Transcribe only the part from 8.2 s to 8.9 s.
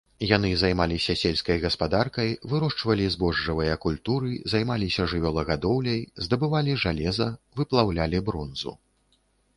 бронзу.